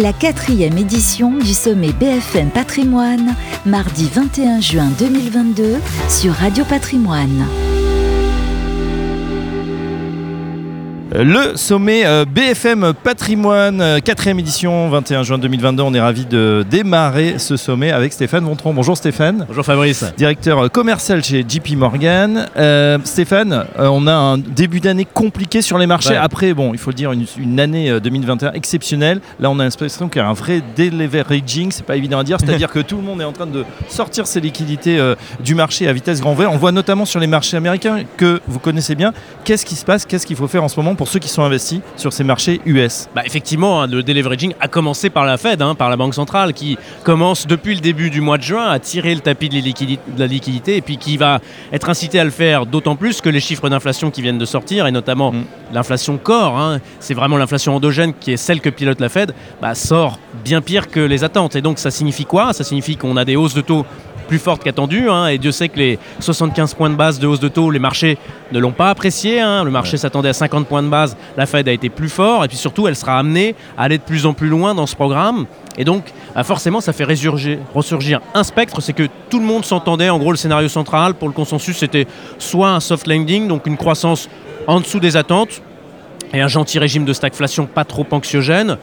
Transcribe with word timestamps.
La 0.00 0.12
quatrième 0.12 0.78
édition 0.78 1.32
du 1.32 1.52
sommet 1.52 1.90
BFM 1.90 2.50
Patrimoine, 2.50 3.34
mardi 3.66 4.08
21 4.08 4.60
juin 4.60 4.92
2022 4.96 5.78
sur 6.08 6.34
Radio 6.34 6.64
Patrimoine. 6.64 7.44
Le 11.20 11.56
sommet 11.56 12.06
euh, 12.06 12.24
BFM 12.24 12.92
Patrimoine, 13.02 13.80
euh, 13.80 13.98
quatrième 13.98 14.38
édition, 14.38 14.88
21 14.88 15.24
juin 15.24 15.38
2022. 15.38 15.82
On 15.82 15.92
est 15.92 16.00
ravi 16.00 16.24
de 16.24 16.64
démarrer 16.70 17.40
ce 17.40 17.56
sommet 17.56 17.90
avec 17.90 18.12
Stéphane 18.12 18.44
Vontron. 18.44 18.72
Bonjour 18.72 18.96
Stéphane. 18.96 19.44
Bonjour 19.48 19.64
Fabrice. 19.64 20.04
Directeur 20.16 20.70
commercial 20.70 21.24
chez 21.24 21.44
JP 21.48 21.74
Morgan. 21.74 22.46
Euh, 22.56 22.98
Stéphane, 23.02 23.64
on 23.76 24.06
a 24.06 24.12
un 24.14 24.38
début 24.38 24.78
d'année 24.78 25.08
compliqué 25.12 25.60
sur 25.60 25.76
les 25.76 25.88
marchés. 25.88 26.10
Ouais. 26.10 26.18
Après, 26.18 26.54
bon, 26.54 26.72
il 26.72 26.78
faut 26.78 26.90
le 26.90 26.94
dire, 26.94 27.10
une, 27.10 27.26
une 27.36 27.58
année 27.58 27.98
2021 28.00 28.52
exceptionnelle. 28.52 29.20
Là, 29.40 29.50
on 29.50 29.58
a 29.58 29.64
l'impression 29.64 30.08
qu'il 30.08 30.22
y 30.22 30.24
a 30.24 30.28
un 30.28 30.34
vrai 30.34 30.62
deleveraging. 30.76 31.72
C'est 31.72 31.84
pas 31.84 31.96
évident 31.96 32.20
à 32.20 32.22
dire. 32.24 32.38
C'est-à-dire 32.38 32.70
que 32.72 32.78
tout 32.78 32.96
le 32.96 33.02
monde 33.02 33.20
est 33.20 33.24
en 33.24 33.32
train 33.32 33.46
de 33.46 33.64
sortir 33.88 34.28
ses 34.28 34.38
liquidités 34.38 35.02
du 35.42 35.56
marché 35.56 35.88
à 35.88 35.92
vitesse 35.92 36.20
grand 36.20 36.34
V. 36.34 36.46
On 36.46 36.58
voit 36.58 36.70
notamment 36.70 37.06
sur 37.06 37.18
les 37.18 37.26
marchés 37.26 37.56
américains 37.56 38.04
que 38.16 38.40
vous 38.46 38.60
connaissez 38.60 38.94
bien. 38.94 39.12
Qu'est-ce 39.42 39.66
qui 39.66 39.74
se 39.74 39.84
passe 39.84 40.06
Qu'est-ce 40.06 40.24
qu'il 40.24 40.36
faut 40.36 40.46
faire 40.46 40.62
en 40.62 40.68
ce 40.68 40.78
moment 40.78 40.94
pour 40.94 41.07
ceux 41.08 41.18
qui 41.18 41.28
sont 41.28 41.42
investis 41.42 41.80
sur 41.96 42.12
ces 42.12 42.24
marchés 42.24 42.60
US 42.66 43.08
Bah 43.14 43.22
effectivement, 43.24 43.82
hein, 43.82 43.86
le 43.86 44.02
deleveraging 44.02 44.54
a 44.60 44.68
commencé 44.68 45.10
par 45.10 45.24
la 45.24 45.36
Fed, 45.36 45.62
hein, 45.62 45.74
par 45.74 45.90
la 45.90 45.96
Banque 45.96 46.14
centrale, 46.14 46.52
qui 46.52 46.78
commence 47.04 47.46
depuis 47.46 47.74
le 47.74 47.80
début 47.80 48.10
du 48.10 48.20
mois 48.20 48.38
de 48.38 48.42
juin 48.42 48.66
à 48.68 48.78
tirer 48.78 49.14
le 49.14 49.20
tapis 49.20 49.48
de, 49.48 49.54
les 49.54 49.62
liquidi- 49.62 49.98
de 50.06 50.20
la 50.20 50.26
liquidité 50.26 50.76
et 50.76 50.80
puis 50.82 50.96
qui 50.98 51.16
va 51.16 51.40
être 51.72 51.88
incité 51.90 52.18
à 52.20 52.24
le 52.24 52.30
faire 52.30 52.66
d'autant 52.66 52.96
plus 52.96 53.20
que 53.20 53.28
les 53.28 53.40
chiffres 53.40 53.68
d'inflation 53.68 54.10
qui 54.10 54.22
viennent 54.22 54.38
de 54.38 54.44
sortir, 54.44 54.86
et 54.86 54.92
notamment 54.92 55.32
Mm. 55.32 55.44
l'inflation 55.72 56.18
core, 56.18 56.58
hein, 56.58 56.80
c'est 57.00 57.14
vraiment 57.14 57.36
l'inflation 57.36 57.74
endogène 57.74 58.12
qui 58.18 58.32
est 58.32 58.36
celle 58.36 58.60
que 58.60 58.70
pilote 58.70 59.00
la 59.00 59.08
Fed, 59.08 59.34
bah, 59.60 59.74
sort 59.74 60.18
bien 60.44 60.60
pire 60.60 60.88
que 60.88 61.00
les 61.00 61.24
attentes. 61.24 61.56
Et 61.56 61.62
donc 61.62 61.78
ça 61.78 61.90
signifie 61.90 62.24
quoi? 62.24 62.52
Ça 62.52 62.64
signifie 62.64 62.96
qu'on 62.96 63.16
a 63.16 63.24
des 63.24 63.36
hausses 63.36 63.54
de 63.54 63.60
taux 63.60 63.84
plus 64.28 64.38
fortes 64.38 64.62
qu'attendues, 64.62 65.10
hein, 65.10 65.26
et 65.26 65.38
Dieu 65.38 65.50
sait 65.50 65.68
que 65.68 65.78
les 65.78 65.98
75 66.20 66.74
points 66.74 66.90
de 66.90 66.94
base 66.94 67.18
de 67.18 67.26
hausse 67.26 67.40
de 67.40 67.48
taux, 67.48 67.70
les 67.70 67.78
marchés 67.80 68.18
ne 68.52 68.60
l'ont 68.60 68.72
pas 68.72 68.90
apprécié. 68.90 69.40
hein. 69.40 69.64
Le 69.64 69.70
marché 69.70 69.96
s'attendait 69.96 70.28
à 70.28 70.32
50 70.32 70.66
points 70.68 70.82
de 70.82 70.88
base, 70.88 71.16
la 71.36 71.46
Fed 71.46 71.66
a 71.66 71.72
été 71.72 71.88
plus 71.88 72.08
fort, 72.08 72.44
et 72.44 72.48
puis 72.48 72.56
surtout, 72.56 72.86
elle 72.86 72.94
sera 72.94 73.18
amenée 73.18 73.56
à 73.76 73.84
aller 73.84 73.98
de 73.98 74.02
plus 74.04 74.26
en 74.26 74.34
plus 74.34 74.48
loin 74.48 74.74
dans 74.74 74.86
ce 74.86 74.94
programme. 74.94 75.46
Et 75.76 75.84
donc, 75.84 76.04
bah, 76.34 76.44
forcément, 76.44 76.80
ça 76.80 76.92
fait 76.92 77.04
résurgir, 77.04 77.58
ressurgir 77.74 78.20
un 78.34 78.44
spectre, 78.44 78.80
c'est 78.80 78.92
que 78.92 79.08
tout 79.30 79.40
le 79.40 79.46
monde 79.46 79.64
s'entendait, 79.64 80.10
en 80.10 80.18
gros, 80.18 80.30
le 80.30 80.36
scénario 80.36 80.68
central 80.68 81.14
pour 81.14 81.26
le 81.26 81.34
consensus, 81.34 81.78
c'était 81.78 82.06
soit 82.38 82.70
un 82.70 82.80
soft 82.80 83.06
landing, 83.06 83.48
donc 83.48 83.66
une 83.66 83.76
croissance 83.76 84.28
en 84.66 84.80
dessous 84.80 85.00
des 85.00 85.16
attentes, 85.16 85.62
et 86.34 86.42
un 86.42 86.48
gentil 86.48 86.78
régime 86.78 87.06
de 87.06 87.14
stagflation 87.14 87.66
pas 87.66 87.84
trop 87.84 88.06
anxiogène. 88.10 88.76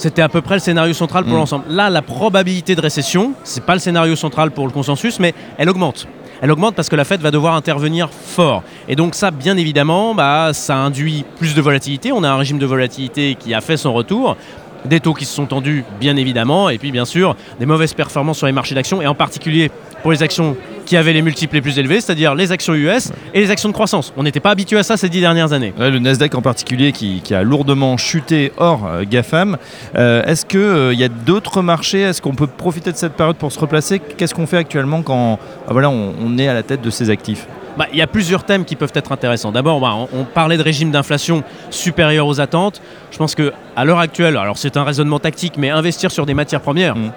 C'était 0.00 0.22
à 0.22 0.30
peu 0.30 0.40
près 0.40 0.54
le 0.54 0.60
scénario 0.60 0.94
central 0.94 1.24
pour 1.24 1.34
Mm. 1.34 1.36
l'ensemble. 1.36 1.64
Là, 1.68 1.90
la 1.90 2.00
probabilité 2.00 2.74
de 2.74 2.80
récession, 2.80 3.34
c'est 3.44 3.62
pas 3.62 3.74
le 3.74 3.80
scénario 3.80 4.16
central 4.16 4.50
pour 4.50 4.64
le 4.66 4.72
consensus, 4.72 5.20
mais 5.20 5.34
elle 5.58 5.68
augmente. 5.68 6.06
Elle 6.40 6.50
augmente 6.50 6.74
parce 6.74 6.88
que 6.88 6.96
la 6.96 7.04
Fed 7.04 7.20
va 7.20 7.30
devoir 7.30 7.54
intervenir 7.54 8.08
fort. 8.10 8.62
Et 8.88 8.96
donc 8.96 9.14
ça, 9.14 9.30
bien 9.30 9.58
évidemment, 9.58 10.14
bah, 10.14 10.52
ça 10.54 10.74
induit 10.76 11.26
plus 11.36 11.54
de 11.54 11.60
volatilité. 11.60 12.12
On 12.12 12.22
a 12.24 12.30
un 12.30 12.36
régime 12.38 12.58
de 12.58 12.64
volatilité 12.64 13.34
qui 13.38 13.52
a 13.52 13.60
fait 13.60 13.76
son 13.76 13.92
retour. 13.92 14.38
Des 14.86 15.00
taux 15.00 15.12
qui 15.12 15.26
se 15.26 15.34
sont 15.34 15.44
tendus, 15.44 15.84
bien 16.00 16.16
évidemment. 16.16 16.70
Et 16.70 16.78
puis, 16.78 16.90
bien 16.92 17.04
sûr, 17.04 17.36
des 17.58 17.66
mauvaises 17.66 17.92
performances 17.92 18.38
sur 18.38 18.46
les 18.46 18.54
marchés 18.54 18.74
d'actions, 18.74 19.02
et 19.02 19.06
en 19.06 19.14
particulier 19.14 19.70
pour 20.00 20.12
les 20.12 20.22
actions 20.22 20.56
qui 20.90 20.96
avaient 20.96 21.12
les 21.12 21.22
multiples 21.22 21.54
les 21.54 21.60
plus 21.60 21.78
élevés, 21.78 22.00
c'est-à-dire 22.00 22.34
les 22.34 22.50
actions 22.50 22.74
US 22.74 23.12
et 23.32 23.38
les 23.38 23.52
actions 23.52 23.68
de 23.68 23.72
croissance. 23.72 24.12
On 24.16 24.24
n'était 24.24 24.40
pas 24.40 24.50
habitué 24.50 24.76
à 24.76 24.82
ça 24.82 24.96
ces 24.96 25.08
dix 25.08 25.20
dernières 25.20 25.52
années. 25.52 25.72
Ouais, 25.78 25.88
le 25.88 26.00
Nasdaq 26.00 26.34
en 26.34 26.42
particulier 26.42 26.90
qui, 26.90 27.20
qui 27.22 27.32
a 27.32 27.44
lourdement 27.44 27.96
chuté 27.96 28.50
hors 28.56 28.84
euh, 28.88 29.04
GAFAM. 29.08 29.56
Euh, 29.94 30.24
Est-ce 30.24 30.44
qu'il 30.44 30.98
y 30.98 31.04
a 31.04 31.08
d'autres 31.08 31.62
marchés? 31.62 32.00
Est-ce 32.00 32.20
qu'on 32.20 32.34
peut 32.34 32.48
profiter 32.48 32.90
de 32.90 32.96
cette 32.96 33.12
période 33.12 33.36
pour 33.36 33.52
se 33.52 33.60
replacer? 33.60 34.00
Qu'est-ce 34.00 34.34
qu'on 34.34 34.48
fait 34.48 34.56
actuellement 34.56 35.02
quand 35.02 35.38
ah, 35.68 35.72
voilà, 35.72 35.90
on, 35.90 36.12
on 36.20 36.36
est 36.38 36.48
à 36.48 36.54
la 36.54 36.64
tête 36.64 36.82
de 36.82 36.90
ces 36.90 37.08
actifs? 37.08 37.46
Bah, 37.78 37.86
Il 37.92 37.98
y 38.00 38.02
a 38.02 38.08
plusieurs 38.08 38.42
thèmes 38.42 38.64
qui 38.64 38.74
peuvent 38.74 38.90
être 38.92 39.12
intéressants. 39.12 39.52
D'abord, 39.52 39.78
bah, 39.78 39.94
on, 39.94 40.08
on 40.12 40.24
parlait 40.24 40.56
de 40.56 40.62
régime 40.64 40.90
d'inflation 40.90 41.44
supérieur 41.70 42.26
aux 42.26 42.40
attentes. 42.40 42.82
Je 43.12 43.18
pense 43.18 43.36
que 43.36 43.52
à 43.76 43.84
l'heure 43.84 44.00
actuelle, 44.00 44.36
alors 44.36 44.58
c'est 44.58 44.76
un 44.76 44.82
raisonnement 44.82 45.20
tactique, 45.20 45.54
mais 45.56 45.70
investir 45.70 46.10
sur 46.10 46.26
des 46.26 46.34
matières 46.34 46.60
premières, 46.62 46.96
Mm. 46.96 47.12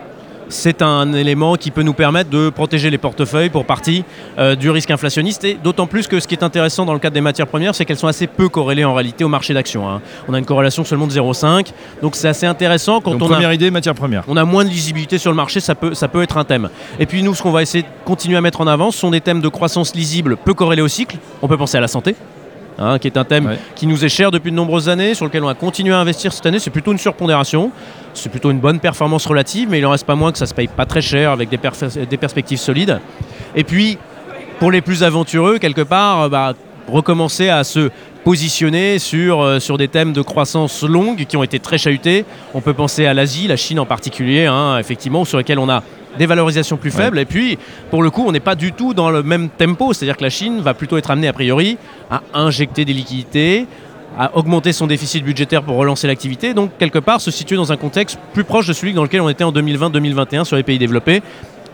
C'est 0.49 0.81
un 0.81 1.13
élément 1.13 1.55
qui 1.55 1.71
peut 1.71 1.83
nous 1.83 1.93
permettre 1.93 2.29
de 2.29 2.49
protéger 2.49 2.89
les 2.89 2.97
portefeuilles 2.97 3.49
pour 3.49 3.65
partie 3.65 4.03
euh, 4.37 4.55
du 4.55 4.69
risque 4.69 4.91
inflationniste. 4.91 5.43
Et 5.43 5.57
d'autant 5.61 5.87
plus 5.87 6.07
que 6.07 6.19
ce 6.19 6.27
qui 6.27 6.35
est 6.35 6.43
intéressant 6.43 6.85
dans 6.85 6.93
le 6.93 6.99
cadre 6.99 7.13
des 7.13 7.21
matières 7.21 7.47
premières, 7.47 7.75
c'est 7.75 7.85
qu'elles 7.85 7.97
sont 7.97 8.07
assez 8.07 8.27
peu 8.27 8.49
corrélées 8.49 8.85
en 8.85 8.93
réalité 8.93 9.23
au 9.23 9.29
marché 9.29 9.53
d'actions. 9.53 9.89
hein. 9.89 10.01
On 10.27 10.33
a 10.33 10.39
une 10.39 10.45
corrélation 10.45 10.83
seulement 10.83 11.07
de 11.07 11.13
0,5, 11.13 11.67
donc 12.01 12.15
c'est 12.15 12.27
assez 12.27 12.45
intéressant 12.45 13.01
quand 13.01 13.11
Donc, 13.11 13.21
on 13.21 13.25
a 13.25 13.29
première 13.29 13.53
idée, 13.53 13.71
matière 13.71 13.95
première. 13.95 14.23
on 14.27 14.37
a 14.37 14.45
moins 14.45 14.63
de 14.65 14.69
lisibilité 14.69 15.17
sur 15.17 15.31
le 15.31 15.35
marché, 15.37 15.59
ça 15.59 15.75
peut, 15.75 15.93
ça 15.93 16.07
peut 16.07 16.21
être 16.21 16.37
un 16.37 16.43
thème. 16.43 16.69
Et 16.99 17.05
puis 17.05 17.23
nous, 17.23 17.33
ce 17.35 17.41
qu'on 17.43 17.51
va 17.51 17.61
essayer 17.61 17.83
de 17.83 17.87
continuer 18.05 18.37
à 18.37 18.41
mettre 18.41 18.61
en 18.61 18.67
avant, 18.67 18.91
ce 18.91 18.99
sont 18.99 19.11
des 19.11 19.21
thèmes 19.21 19.41
de 19.41 19.47
croissance 19.49 19.95
lisible 19.95 20.37
peu 20.37 20.53
corrélés 20.53 20.81
au 20.81 20.87
cycle. 20.87 21.17
On 21.41 21.47
peut 21.47 21.57
penser 21.57 21.77
à 21.77 21.81
la 21.81 21.87
santé, 21.87 22.15
hein, 22.79 22.99
qui 22.99 23.07
est 23.07 23.17
un 23.17 23.23
thème 23.23 23.45
Ouais. 23.47 23.59
qui 23.75 23.87
nous 23.87 24.03
est 24.05 24.09
cher 24.09 24.31
depuis 24.31 24.51
de 24.51 24.55
nombreuses 24.55 24.89
années, 24.89 25.13
sur 25.13 25.25
lequel 25.25 25.43
on 25.43 25.47
a 25.47 25.53
continué 25.55 25.93
à 25.93 25.99
investir 25.99 26.31
cette 26.33 26.45
année. 26.45 26.59
C'est 26.59 26.69
plutôt 26.69 26.91
une 26.91 26.97
surpondération, 26.97 27.71
c'est 28.13 28.29
plutôt 28.29 28.51
une 28.51 28.59
bonne 28.59 28.79
performance 28.79 29.25
relative, 29.25 29.69
mais 29.69 29.79
il 29.79 29.85
en 29.85 29.91
reste 29.91 30.05
pas 30.05 30.15
moins 30.15 30.31
que 30.31 30.37
ça 30.37 30.45
se 30.45 30.53
paye 30.53 30.67
pas 30.67 30.85
très 30.85 31.01
cher 31.01 31.31
avec 31.31 31.49
des, 31.49 31.59
des 32.09 32.17
perspectives 32.17 32.57
solides. 32.59 32.99
Et 33.55 33.63
puis, 33.63 33.97
pour 34.59 34.71
les 34.71 34.81
plus 34.81 35.03
aventureux, 35.03 35.57
quelque 35.59 35.81
part, 35.81 36.21
euh, 36.23 36.29
bah, 36.29 36.53
recommencer 36.87 37.49
à 37.49 37.63
se 37.63 37.89
positionner 38.23 38.99
sur, 38.99 39.41
euh, 39.41 39.59
sur 39.59 39.77
des 39.77 39.87
thèmes 39.89 40.13
de 40.13 40.21
croissance 40.21 40.83
longue 40.83 41.25
qui 41.25 41.35
ont 41.37 41.43
été 41.43 41.59
très 41.59 41.77
chahutés. 41.77 42.25
On 42.53 42.61
peut 42.61 42.73
penser 42.73 43.05
à 43.05 43.13
l'Asie, 43.13 43.47
la 43.47 43.57
Chine 43.57 43.79
en 43.79 43.85
particulier, 43.85 44.45
hein, 44.45 44.77
effectivement, 44.79 45.25
sur 45.25 45.37
lesquels 45.37 45.59
on 45.59 45.69
a 45.69 45.83
des 46.17 46.25
valorisations 46.25 46.77
plus 46.77 46.95
Ouais. 46.95 47.03
faibles. 47.05 47.19
Et 47.19 47.25
puis, 47.25 47.57
pour 47.89 48.01
le 48.03 48.09
coup, 48.09 48.23
on 48.25 48.31
n'est 48.31 48.39
pas 48.39 48.55
du 48.55 48.71
tout 48.71 48.93
dans 48.93 49.09
le 49.11 49.23
même 49.23 49.49
tempo. 49.49 49.93
C'est-à-dire 49.93 50.15
que 50.17 50.23
la 50.23 50.29
Chine 50.29 50.61
va 50.61 50.73
plutôt 50.73 50.97
être 50.97 51.11
amenée, 51.11 51.27
a 51.27 51.33
priori, 51.33 51.77
à 52.11 52.21
injecter 52.33 52.85
des 52.85 52.93
liquidités, 52.93 53.65
à 54.17 54.37
augmenter 54.37 54.73
son 54.73 54.85
déficit 54.87 55.23
budgétaire 55.23 55.63
pour 55.63 55.75
relancer 55.75 56.05
l'activité. 56.07 56.53
Donc, 56.53 56.69
quelque 56.77 56.99
part, 56.99 57.19
se 57.19 57.31
situer 57.31 57.55
dans 57.55 57.71
un 57.71 57.77
contexte 57.77 58.19
plus 58.33 58.43
proche 58.43 58.67
de 58.67 58.73
celui 58.73 58.93
dans 58.93 59.01
lequel 59.03 59.21
on 59.21 59.29
était 59.29 59.43
en 59.43 59.51
2020-2021 59.51 60.43
sur 60.45 60.55
les 60.55 60.63
pays 60.63 60.77
développés. 60.77 61.21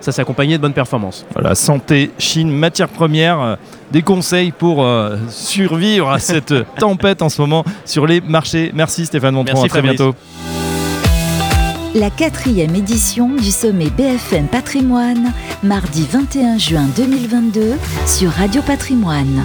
Ça 0.01 0.11
s'est 0.11 0.21
accompagné 0.21 0.57
de 0.57 0.61
bonnes 0.61 0.73
performances. 0.73 1.25
Voilà, 1.33 1.55
santé, 1.55 2.11
Chine, 2.17 2.49
matière 2.51 2.87
première, 2.89 3.39
euh, 3.41 3.55
des 3.91 4.01
conseils 4.01 4.51
pour 4.51 4.83
euh, 4.83 5.17
survivre 5.29 6.09
à 6.09 6.19
cette 6.19 6.53
tempête 6.77 7.21
en 7.21 7.29
ce 7.29 7.41
moment 7.41 7.63
sur 7.85 8.07
les 8.07 8.21
marchés. 8.21 8.71
Merci 8.73 9.05
Stéphane 9.05 9.33
Montron, 9.35 9.53
Merci, 9.61 9.65
à 9.65 9.69
très 9.69 9.79
Fabrice. 9.81 9.97
bientôt. 9.99 10.15
La 11.95 12.11
quatrième 12.11 12.75
édition 12.75 13.29
du 13.35 13.49
sommet 13.51 13.89
BFM 13.89 14.45
Patrimoine, 14.47 15.33
mardi 15.63 16.05
21 16.11 16.57
juin 16.59 16.85
2022 16.95 17.73
sur 18.05 18.29
Radio 18.31 18.61
Patrimoine. 18.61 19.43